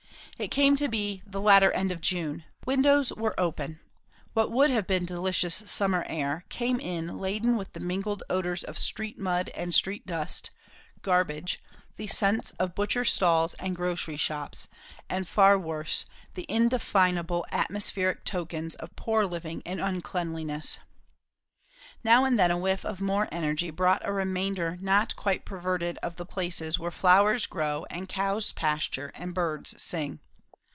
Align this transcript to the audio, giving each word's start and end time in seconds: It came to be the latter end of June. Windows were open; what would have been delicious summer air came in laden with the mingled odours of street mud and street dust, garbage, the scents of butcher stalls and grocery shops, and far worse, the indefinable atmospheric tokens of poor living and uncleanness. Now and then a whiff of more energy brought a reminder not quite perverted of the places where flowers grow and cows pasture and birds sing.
It 0.39 0.49
came 0.49 0.75
to 0.77 0.87
be 0.87 1.21
the 1.23 1.39
latter 1.39 1.71
end 1.71 1.91
of 1.91 2.01
June. 2.01 2.45
Windows 2.65 3.13
were 3.13 3.39
open; 3.39 3.79
what 4.33 4.51
would 4.51 4.71
have 4.71 4.87
been 4.87 5.05
delicious 5.05 5.61
summer 5.67 6.03
air 6.07 6.45
came 6.49 6.79
in 6.79 7.19
laden 7.19 7.55
with 7.57 7.73
the 7.73 7.79
mingled 7.79 8.23
odours 8.27 8.63
of 8.63 8.75
street 8.79 9.19
mud 9.19 9.49
and 9.49 9.71
street 9.71 10.07
dust, 10.07 10.49
garbage, 11.03 11.61
the 11.95 12.07
scents 12.07 12.49
of 12.57 12.73
butcher 12.73 13.05
stalls 13.05 13.53
and 13.59 13.75
grocery 13.75 14.17
shops, 14.17 14.67
and 15.11 15.27
far 15.29 15.59
worse, 15.59 16.07
the 16.33 16.47
indefinable 16.49 17.45
atmospheric 17.51 18.25
tokens 18.25 18.73
of 18.73 18.95
poor 18.95 19.25
living 19.27 19.61
and 19.63 19.79
uncleanness. 19.79 20.79
Now 22.03 22.25
and 22.25 22.39
then 22.39 22.49
a 22.49 22.57
whiff 22.57 22.83
of 22.83 22.99
more 22.99 23.27
energy 23.31 23.69
brought 23.69 24.01
a 24.03 24.11
reminder 24.11 24.75
not 24.81 25.15
quite 25.15 25.45
perverted 25.45 25.99
of 25.99 26.15
the 26.15 26.25
places 26.25 26.79
where 26.79 26.89
flowers 26.89 27.45
grow 27.45 27.85
and 27.91 28.09
cows 28.09 28.53
pasture 28.53 29.11
and 29.13 29.35
birds 29.35 29.79
sing. 29.79 30.17